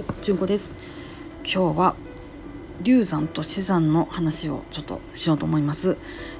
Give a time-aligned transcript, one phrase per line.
[0.00, 0.78] はい純子です。
[1.44, 1.94] 今日は
[2.80, 5.98] 流産と死産の話をちょっとしようと思います、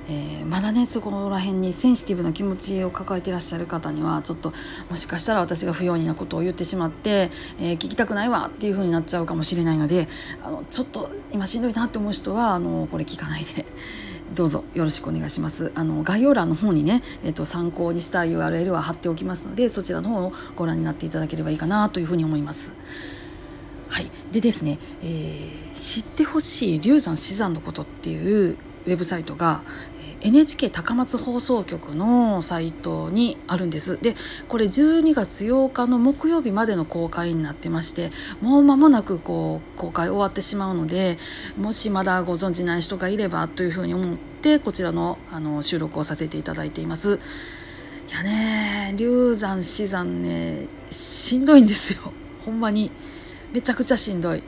[0.08, 4.54] えー、まだねそこら辺にセンシティブな気持ちを抱えていらっしゃる方にはちょっと
[4.88, 10.08] もしかしたら私が不用意なことを言ってしまって、えー、聞きたくないわっていう風になっちゃうかもしれないので
[10.42, 13.66] あのちょっと今しんどいなって思う人はあのこれ聞かないで。
[14.30, 15.72] どうぞよろしくお願いします。
[15.74, 22.72] あの概要欄の方にね、えっと、参考にした URL は貼っておきますのでそちらの方をご覧になっていただければいいかなというふうに思います。
[23.90, 24.10] はい。
[24.30, 29.62] でですね、えー、知ってほしい流産死産のことっていうウェブサイトが
[30.20, 33.98] NHK 高松放送局のサイトにあるんです。
[34.00, 34.14] で
[34.48, 41.18] これ12月8日の木曜日までの公開になってましてもう間もなくこう公開終わってしまうので
[41.56, 47.18] もしまだご存じない人がいればというふうに思ってこちらのあの収録をさせていただいています。
[48.08, 52.12] いやね流産死産ねしんどいんですよ。
[52.44, 52.92] ほんまに。
[53.52, 54.42] めちゃくちゃしんどい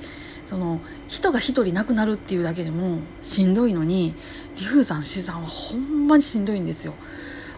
[0.44, 4.14] その人が一人亡くなるっていうだけでもしんどいのに
[4.56, 6.94] 流産死産はほんまにしんどいんですよ。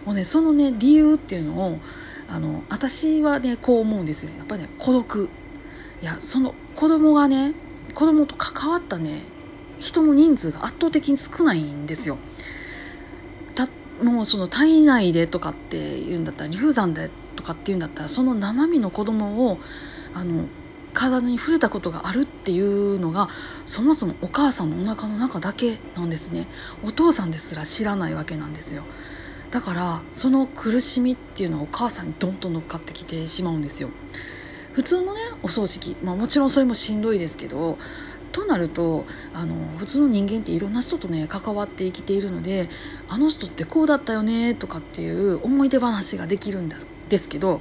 [0.05, 1.79] もうねそのね理由っていうのを
[2.29, 5.31] あの私はねこう思うんですよやっぱりね孤独
[6.03, 7.55] いやその子供がね
[7.95, 9.23] 子供と関わったね
[9.79, 12.19] 人の人数が圧倒的に少ないんですよ。
[13.55, 13.69] た
[14.03, 19.59] もうその体内でとかって言うんだったら流産でとかっていうんだったらその生身の子供を
[20.13, 20.47] あの
[20.95, 23.29] 体に触れたことがあるっていうのが
[23.67, 26.47] そもそもお母さんのお腹の中だけなんですね。
[26.83, 28.85] お父さんですら知らないわけなんですよ。
[29.51, 33.91] だからその苦しみっていうのはお母さんにどんどん乗っかってきてしまうんですよ。
[34.73, 37.79] 普通のねお葬式、まあ、もちろんそれもしんどいですけど
[38.33, 42.69] となるとあの普通の人間っていろんな人とね関わって生きているので
[43.09, 46.69] あの人ってこうだったよねとかっていう思い出話ができるん
[47.09, 47.61] ですけど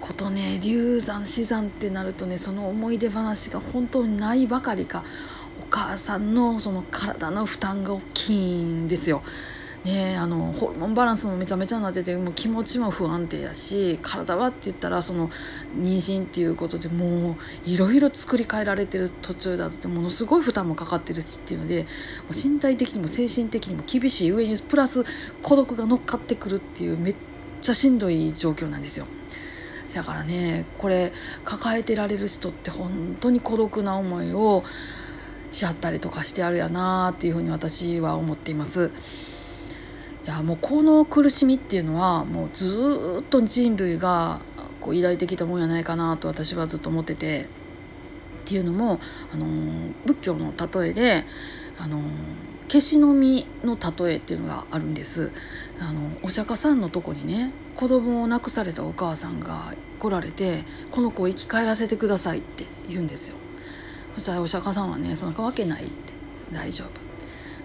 [0.00, 5.04] ことね流産死産ってなるとねその思い出話が本当にないばかりか
[5.62, 9.22] お母さんのその体の負担が大きいんですよ。
[9.84, 15.28] ね、あのホルモンバランスもめちゃめちゃなっててもう気持ちも不安定やし体はって言ったらその
[15.76, 17.36] 妊娠っていうことでもう
[17.66, 21.88] いろいろ作り変えられてる途中だってものすごい負担もかかってるしっていうのでも
[22.30, 25.04] う身体的にも精神的にも厳しい上にプラス
[25.42, 27.16] 孤独が乗っかってくるっていうめっ
[27.60, 29.06] ちゃしんどい状況なんですよ。
[29.94, 31.12] だからねこれ
[31.44, 34.64] 抱えてられる人って本当に孤独な思いを
[35.50, 38.90] しはったりとかしてあるやなっていうふうに私は思っています。
[40.24, 44.40] いやもうこの苦しみっていうのはもうずっと人類が
[44.80, 47.46] こう抱いてきたもんやないかなと私はずっと思っててっ
[48.46, 49.00] ていうのも
[49.32, 49.46] あの
[50.06, 51.24] 仏教の例えで
[51.78, 52.00] あの
[52.68, 55.30] 消しの実の例えっていうのがあるんです。
[55.80, 63.36] あのお釈迦さんのとこにね子供を亡くされたお母さんが来られて「この子を生き返らせてください」って言うんですよ。
[64.14, 65.92] そしたらお釈迦さんはね「そんなわけない」って
[66.52, 66.88] 「大丈夫」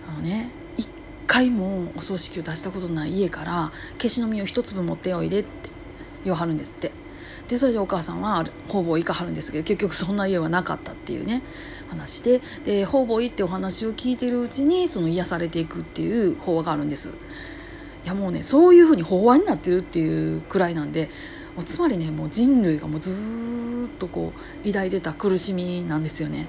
[0.09, 0.87] あのね一
[1.27, 5.69] 回もお葬式を出したことない家から消しの実を一粒持っておいでって
[6.23, 6.91] 言わはるんですって。
[7.47, 11.41] でそれでお母さんは方々行かはるんですけど結局そんな家はなかったっていうね。
[11.89, 17.09] 話でで方々行ってお話を聞いてるうちにその癒されていくっていう法話があるんです。
[18.05, 21.09] いやもうねそういうふうに法話になってるっていうくらいなんで
[21.55, 24.33] もうつまりねもう人類がもうずっとこ
[24.63, 26.47] う抱いてた苦しみなんですよね。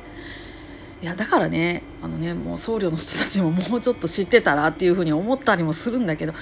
[1.03, 6.35] いやだからねあのねもう僧侶の人たちももうちょっと知ってたらっていうふうに思ったりもするんだけど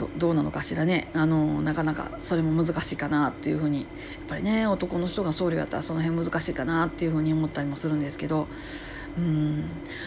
[0.00, 1.10] どどうなのかしらね。
[1.12, 3.86] あのなかなかそれも難しいかなっていうふうにやっ
[4.28, 8.48] ぱりね男の人が僧侶やったらその辺難しいかなっていうふうに思ったりもするんですけど。
[9.18, 9.64] うん。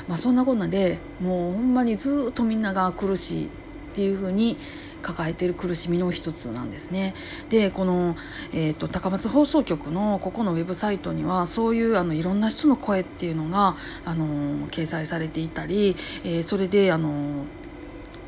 [0.07, 3.49] まあそんなこんなでもうほんまにずっとみんなが苦しいっ
[3.93, 4.57] ていうふうに
[5.03, 7.13] 抱えている苦しみの一つなんですね。
[7.49, 8.15] でこの、
[8.53, 13.75] えーと、高松放送局のここのウェブサイトにはそういうあのいろんな人の声っていうのが
[14.05, 17.45] あの掲載されていたり、えー、それであの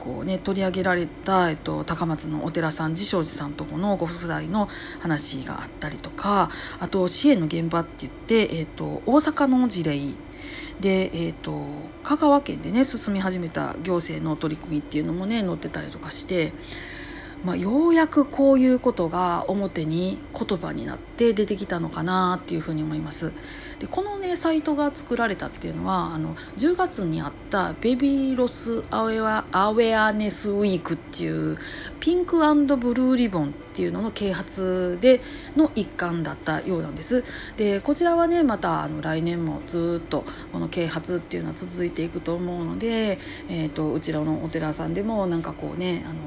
[0.06, 4.70] こうね取り上げられた、えっと、高松のお寺さん自正寺さんとこのご夫妻の
[5.00, 10.00] 話があったりとかあと支援の現場って言って、えっと、大阪の事例
[10.80, 11.66] で、えーと、
[12.04, 16.54] 香川県でね進み始めた行政の取り組みっていうのもね載ってたりとかして、
[17.46, 23.34] まあ、ようやくこういうことが表に言葉になって出てきたのかなっていうふうに思います。
[23.80, 31.58] でこのねサイトが作られたっていうのはあの10月にあったベビーロスアウェアアウェアネスウィークっていう
[32.00, 35.20] ピンクブルーリボンっていうのの啓発で
[35.58, 37.26] の一環だったようなんです。
[37.58, 40.24] でこちらはねまたあの来年もずっと
[40.54, 43.20] この啓発っていうのは続いていくと思うので、
[43.50, 46.20] えーと、うちらのお寺さんでもなんかこうねあの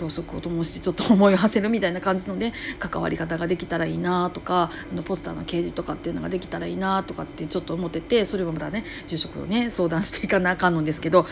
[0.00, 11.26] ろうそくを灯してちょっと思いを馳せるみたいな感じのね関わり方ができたらいいなとかあのポスターの掲示とかっていうのができたらいいなとかってちょっと思っててそれはまたね住職をね相談していかなあかんのですけど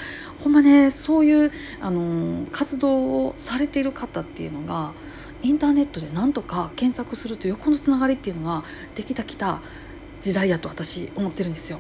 [0.45, 4.93] ほんまねそういうあの活動をされている方っていうのが
[5.43, 9.61] インターネットでなんとか検索すると横のつながりっていうのができたきた
[10.21, 11.79] 時代やと私思ってるんですよ。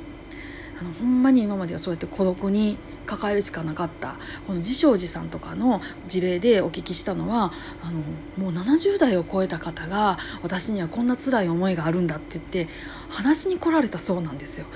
[0.79, 2.77] あのほんまに今まではそうやって孤独に
[3.07, 4.17] 抱えるしかなかった。
[4.47, 8.01] この自正寺さんとかの事例でお聞きしたのはあの
[8.37, 12.69] もう70代を超えた方が私にはこんな辛い思いがあるんだって言って
[13.09, 14.67] 話に来られたそうなんですよ。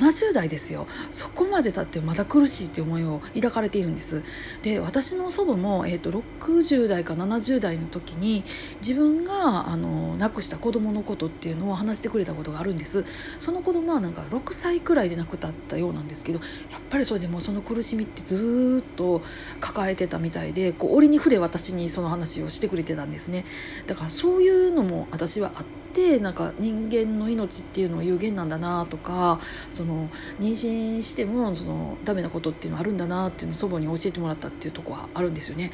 [0.00, 0.86] 70代ですよ。
[1.10, 4.22] そこまでたってまだ苦しいって思いを抱かれているんです。
[4.62, 8.44] で私の祖母も、えーと、60代か70代の時に
[8.80, 13.04] 自分があの亡くした子供のことっていうのを話してくれたことがあるんです。
[13.38, 16.38] その子供はなんか6歳くらいで亡くなったようなんですけど
[16.70, 19.22] やっぱりそれでもその苦苦しみってずっと
[19.60, 23.44] 抱えてたみたいでこう折に触れ私にその話をしてくれてたんですね
[23.86, 29.40] だからそういうのも私はあってなんか人間の命っていうのは有限なんだなとか
[29.70, 30.08] その
[30.40, 35.70] 妊娠してもそのダメなことっていうのはあるんだなっていうのを祖母に教えてもらったっていうとこはあるんですよね。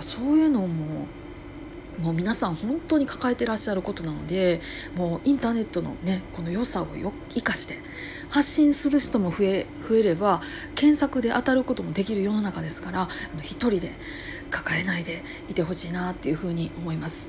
[0.00, 1.06] そういうのも
[2.00, 4.60] もう皆さん本当に抱えてらっしゃることなので
[4.96, 7.78] もうインターネットのねこの良さをよ生かして
[8.28, 10.40] 発信する人も増え増えれば
[10.74, 13.92] 検索で当たることもできる世の中ですからあの一人で
[14.50, 17.28] 抱えないでいてほしいなっていうふうに思います。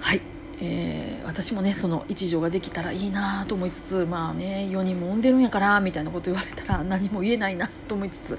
[0.00, 0.22] はい、
[0.60, 8.38] えー、私もねその一助ができたらいいなと思いつつまあね4人も産んでるんやからみたいなこと言われたら何も言えないなと思いつつ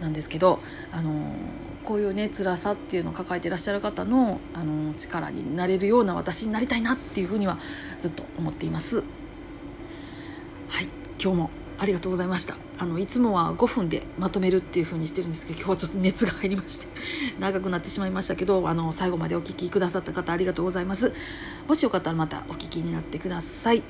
[0.00, 0.60] なんですけど
[0.92, 1.12] あの
[1.84, 7.58] こういうね辛さっていうのを抱えていらっしゃる方のあの力になれるような私になりたいなっていうふうには
[7.98, 8.96] ずっと思っています。
[8.96, 9.02] は
[10.82, 10.88] い。
[11.22, 12.56] 今日もありがとうございました。
[12.78, 16.88] あのいつもは5分でまとめるっていう風にしてるんですけど今日はちょっと熱が入りまして
[17.38, 21.12] 長くなってしまいましたけどあの最後までお聴きくださった方ありがとうございます。
[21.68, 23.82] もしよかったらまたお聞きになってください。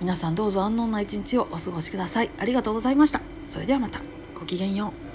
[0.00, 2.30] 皆さんどうぞ安穏な一日をお過ごしください。
[2.38, 3.20] ありがとうございました。
[3.44, 4.00] それではまた。
[4.38, 5.11] ごきげんよう。